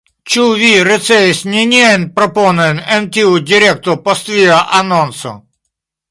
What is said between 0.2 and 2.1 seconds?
Ĉu vi ricevis neniajn